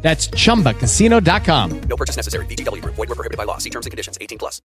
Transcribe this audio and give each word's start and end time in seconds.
That's 0.00 0.28
chumbacasino.com. 0.30 1.80
No 1.88 1.96
purchase 1.96 2.16
necessary. 2.16 2.46
VGW 2.46 2.80
Group. 2.80 2.94
Void 2.96 3.08
were 3.08 3.14
prohibited 3.14 3.36
by 3.36 3.44
law. 3.44 3.58
See 3.58 3.70
terms 3.70 3.86
and 3.86 3.90
conditions. 3.90 4.16
18 4.18 4.38
plus. 4.38 4.62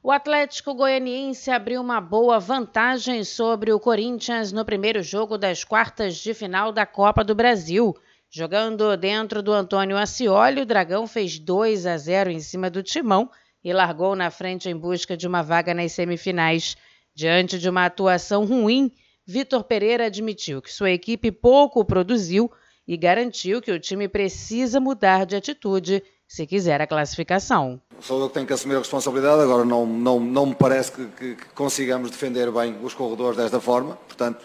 O 0.00 0.12
Atlético 0.12 0.74
Goianiense 0.74 1.50
abriu 1.50 1.80
uma 1.80 2.00
boa 2.00 2.38
vantagem 2.38 3.24
sobre 3.24 3.72
o 3.72 3.80
Corinthians 3.80 4.52
no 4.52 4.64
primeiro 4.64 5.02
jogo 5.02 5.36
das 5.36 5.64
quartas 5.64 6.16
de 6.16 6.32
final 6.32 6.72
da 6.72 6.86
Copa 6.86 7.24
do 7.24 7.34
Brasil. 7.34 7.94
Jogando 8.30 8.96
dentro 8.96 9.42
do 9.42 9.52
Antônio 9.52 9.96
Ascioli, 9.96 10.62
o 10.62 10.66
Dragão 10.66 11.06
fez 11.06 11.38
2 11.38 11.84
a 11.84 11.96
0 11.96 12.30
em 12.30 12.40
cima 12.40 12.70
do 12.70 12.82
Timão 12.82 13.28
e 13.62 13.72
largou 13.72 14.14
na 14.14 14.30
frente 14.30 14.68
em 14.68 14.76
busca 14.76 15.16
de 15.16 15.26
uma 15.26 15.42
vaga 15.42 15.74
nas 15.74 15.92
semifinais. 15.92 16.76
Diante 17.14 17.58
de 17.58 17.68
uma 17.68 17.86
atuação 17.86 18.44
ruim, 18.44 18.92
Vitor 19.26 19.64
Pereira 19.64 20.06
admitiu 20.06 20.62
que 20.62 20.72
sua 20.72 20.90
equipe 20.90 21.32
pouco 21.32 21.84
produziu 21.84 22.50
e 22.88 22.96
garantiu 22.96 23.60
que 23.60 23.70
o 23.70 23.78
time 23.78 24.08
precisa 24.08 24.80
mudar 24.80 25.26
de 25.26 25.36
atitude 25.36 26.02
se 26.26 26.46
quiser 26.46 26.80
a 26.80 26.86
classificação. 26.86 27.78
Sou 28.00 28.20
eu 28.20 28.28
que 28.28 28.34
tenho 28.34 28.46
que 28.46 28.52
assumir 28.54 28.76
a 28.76 28.78
responsabilidade, 28.78 29.42
agora 29.42 29.64
não, 29.64 29.84
não, 29.84 30.18
não 30.18 30.46
me 30.46 30.54
parece 30.54 30.92
que, 30.92 31.04
que, 31.06 31.34
que 31.34 31.46
consigamos 31.54 32.10
defender 32.10 32.50
bem 32.50 32.78
os 32.82 32.94
corredores 32.94 33.36
desta 33.36 33.60
forma, 33.60 33.96
portanto, 34.06 34.42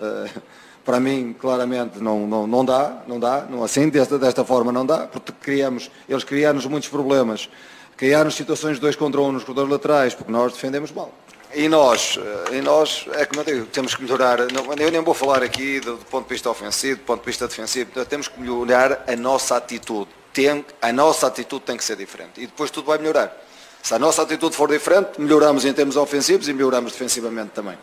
uh, 0.00 0.40
para 0.84 1.00
mim, 1.00 1.34
claramente, 1.38 1.98
não, 1.98 2.26
não, 2.26 2.46
não 2.46 2.64
dá, 2.64 3.02
não 3.08 3.18
dá, 3.18 3.44
não 3.50 3.64
assim, 3.64 3.88
desta, 3.88 4.18
desta 4.18 4.44
forma 4.44 4.70
não 4.70 4.86
dá, 4.86 5.08
porque 5.08 5.32
criamos, 5.32 5.90
eles 6.08 6.22
criaram-nos 6.22 6.66
muitos 6.66 6.88
problemas, 6.88 7.48
criaram 7.96 8.30
situações 8.30 8.76
de 8.76 8.80
dois 8.80 8.94
contra 8.94 9.20
um 9.20 9.32
nos 9.32 9.42
corredores 9.42 9.70
laterais, 9.70 10.14
porque 10.14 10.30
nós 10.30 10.52
defendemos 10.52 10.92
mal. 10.92 11.12
E 11.52 11.68
nós, 11.68 12.16
eh, 12.16 12.58
e 12.58 12.60
nós, 12.60 13.06
é 13.14 13.26
como 13.26 13.40
eu 13.40 13.44
digo, 13.44 13.66
temos 13.66 13.94
que 13.94 14.02
melhorar, 14.02 14.38
eu 14.40 14.90
nem 14.90 15.00
vou 15.00 15.14
falar 15.14 15.42
aqui 15.42 15.80
do, 15.80 15.96
do 15.96 16.04
ponto 16.04 16.24
de 16.24 16.34
vista 16.34 16.48
ofensivo, 16.48 17.00
do 17.00 17.04
ponto 17.04 17.20
de 17.20 17.26
vista 17.26 17.48
defensivo, 17.48 18.04
temos 18.04 18.28
que 18.28 18.40
melhorar 18.40 19.04
a 19.06 19.16
nossa 19.16 19.56
atitude. 19.56 20.08
Tem, 20.32 20.64
a 20.80 20.92
nossa 20.92 21.26
atitude 21.26 21.64
tem 21.64 21.76
que 21.76 21.82
ser 21.82 21.96
diferente 21.96 22.40
e 22.40 22.46
depois 22.46 22.70
tudo 22.70 22.86
vai 22.86 22.98
melhorar. 22.98 23.36
Se 23.82 23.92
a 23.94 23.98
nossa 23.98 24.22
atitude 24.22 24.54
for 24.54 24.68
diferente, 24.68 25.20
melhoramos 25.20 25.64
em 25.64 25.72
termos 25.72 25.96
ofensivos 25.96 26.48
e 26.48 26.52
melhoramos 26.52 26.92
defensivamente 26.92 27.50
também. 27.50 27.76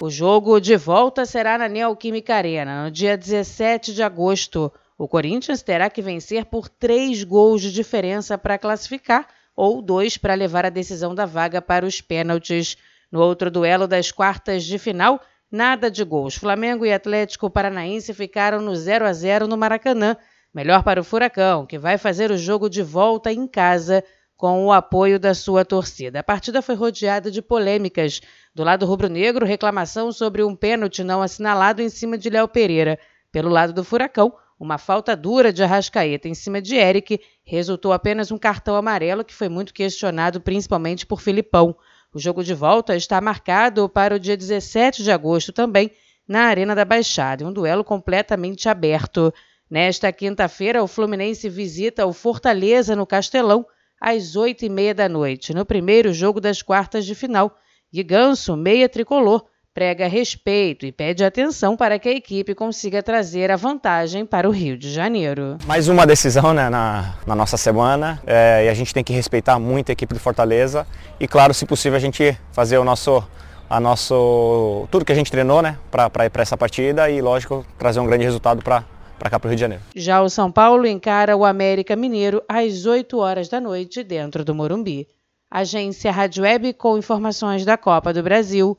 O 0.00 0.10
jogo 0.10 0.58
de 0.58 0.76
volta 0.76 1.24
será 1.26 1.58
na 1.58 1.68
Neoquímica 1.68 2.34
Arena, 2.34 2.84
no 2.84 2.90
dia 2.90 3.16
17 3.16 3.94
de 3.94 4.02
agosto. 4.02 4.72
O 4.98 5.06
Corinthians 5.06 5.62
terá 5.62 5.88
que 5.88 6.02
vencer 6.02 6.46
por 6.46 6.68
três 6.68 7.22
gols 7.22 7.62
de 7.62 7.70
diferença 7.70 8.36
para 8.36 8.58
classificar 8.58 9.28
ou 9.60 9.82
dois 9.82 10.16
para 10.16 10.32
levar 10.32 10.64
a 10.64 10.70
decisão 10.70 11.14
da 11.14 11.26
vaga 11.26 11.60
para 11.60 11.84
os 11.84 12.00
pênaltis. 12.00 12.78
No 13.12 13.20
outro 13.20 13.50
duelo 13.50 13.86
das 13.86 14.10
quartas 14.10 14.64
de 14.64 14.78
final, 14.78 15.20
nada 15.52 15.90
de 15.90 16.02
gols. 16.02 16.34
Flamengo 16.34 16.86
e 16.86 16.92
Atlético 16.94 17.50
Paranaense 17.50 18.14
ficaram 18.14 18.62
no 18.62 18.74
0 18.74 19.04
a 19.04 19.12
0 19.12 19.46
no 19.46 19.58
Maracanã. 19.58 20.16
Melhor 20.54 20.82
para 20.82 20.98
o 20.98 21.04
Furacão, 21.04 21.66
que 21.66 21.78
vai 21.78 21.98
fazer 21.98 22.30
o 22.30 22.38
jogo 22.38 22.70
de 22.70 22.82
volta 22.82 23.30
em 23.30 23.46
casa 23.46 24.02
com 24.34 24.64
o 24.64 24.72
apoio 24.72 25.20
da 25.20 25.34
sua 25.34 25.62
torcida. 25.62 26.20
A 26.20 26.24
partida 26.24 26.62
foi 26.62 26.74
rodeada 26.74 27.30
de 27.30 27.42
polêmicas. 27.42 28.22
Do 28.54 28.64
lado 28.64 28.86
rubro-negro, 28.86 29.44
reclamação 29.44 30.10
sobre 30.10 30.42
um 30.42 30.56
pênalti 30.56 31.04
não 31.04 31.20
assinalado 31.20 31.82
em 31.82 31.90
cima 31.90 32.16
de 32.16 32.30
Léo 32.30 32.48
Pereira. 32.48 32.98
Pelo 33.30 33.50
lado 33.50 33.74
do 33.74 33.84
Furacão, 33.84 34.32
uma 34.60 34.76
falta 34.76 35.16
dura 35.16 35.50
de 35.50 35.62
Arrascaeta 35.62 36.28
em 36.28 36.34
cima 36.34 36.60
de 36.60 36.76
Eric 36.76 37.18
resultou 37.42 37.94
apenas 37.94 38.30
um 38.30 38.36
cartão 38.36 38.76
amarelo 38.76 39.24
que 39.24 39.32
foi 39.32 39.48
muito 39.48 39.72
questionado 39.72 40.38
principalmente 40.38 41.06
por 41.06 41.22
Filipão. 41.22 41.74
O 42.12 42.18
jogo 42.18 42.44
de 42.44 42.52
volta 42.52 42.94
está 42.94 43.18
marcado 43.22 43.88
para 43.88 44.16
o 44.16 44.18
dia 44.18 44.36
17 44.36 45.02
de 45.02 45.10
agosto 45.10 45.50
também, 45.50 45.90
na 46.28 46.42
Arena 46.42 46.74
da 46.74 46.84
Baixada, 46.84 47.46
um 47.46 47.52
duelo 47.52 47.82
completamente 47.82 48.68
aberto. 48.68 49.32
Nesta 49.68 50.12
quinta-feira, 50.12 50.82
o 50.82 50.86
Fluminense 50.86 51.48
visita 51.48 52.04
o 52.04 52.12
Fortaleza 52.12 52.94
no 52.94 53.06
Castelão 53.06 53.64
às 53.98 54.36
oito 54.36 54.62
e 54.64 54.68
meia 54.68 54.94
da 54.94 55.08
noite, 55.08 55.54
no 55.54 55.64
primeiro 55.64 56.12
jogo 56.12 56.38
das 56.38 56.60
quartas 56.60 57.06
de 57.06 57.14
final. 57.14 57.56
E 57.90 58.02
Ganso, 58.02 58.54
meia 58.56 58.90
tricolor, 58.90 59.46
prega 59.72 60.08
respeito 60.08 60.84
e 60.84 60.92
pede 60.92 61.24
atenção 61.24 61.76
para 61.76 61.98
que 61.98 62.08
a 62.08 62.12
equipe 62.12 62.54
consiga 62.54 63.02
trazer 63.02 63.50
a 63.50 63.56
vantagem 63.56 64.26
para 64.26 64.48
o 64.48 64.52
Rio 64.52 64.76
de 64.76 64.92
Janeiro. 64.92 65.58
Mais 65.66 65.88
uma 65.88 66.06
decisão 66.06 66.52
né, 66.52 66.68
na, 66.68 67.14
na, 67.26 67.34
nossa 67.36 67.56
semana 67.56 68.20
é, 68.26 68.64
e 68.66 68.68
a 68.68 68.74
gente 68.74 68.92
tem 68.92 69.04
que 69.04 69.12
respeitar 69.12 69.58
muito 69.58 69.90
a 69.90 69.92
equipe 69.92 70.12
do 70.12 70.20
Fortaleza 70.20 70.86
e, 71.20 71.28
claro, 71.28 71.54
se 71.54 71.64
possível, 71.64 71.96
a 71.96 72.00
gente 72.00 72.36
fazer 72.52 72.78
o 72.78 72.84
nosso, 72.84 73.22
a 73.68 73.78
nosso 73.78 74.88
tudo 74.90 75.04
que 75.04 75.12
a 75.12 75.16
gente 75.16 75.30
treinou 75.30 75.62
né, 75.62 75.78
para 75.90 76.26
ir 76.26 76.30
para 76.30 76.42
essa 76.42 76.56
partida 76.56 77.08
e, 77.08 77.20
lógico, 77.22 77.64
trazer 77.78 78.00
um 78.00 78.06
grande 78.06 78.24
resultado 78.24 78.62
para 78.62 78.84
para 79.20 79.28
cá 79.28 79.38
para 79.38 79.48
o 79.48 79.50
Rio 79.50 79.56
de 79.56 79.60
Janeiro. 79.60 79.84
Já 79.94 80.22
o 80.22 80.30
São 80.30 80.50
Paulo 80.50 80.86
encara 80.86 81.36
o 81.36 81.44
América 81.44 81.94
Mineiro 81.94 82.42
às 82.48 82.86
8 82.86 83.18
horas 83.18 83.50
da 83.50 83.60
noite 83.60 84.02
dentro 84.02 84.42
do 84.42 84.54
Morumbi. 84.54 85.06
Agência 85.50 86.10
Rádio 86.10 86.42
Web 86.42 86.72
com 86.72 86.96
informações 86.96 87.62
da 87.62 87.76
Copa 87.76 88.14
do 88.14 88.22
Brasil. 88.22 88.78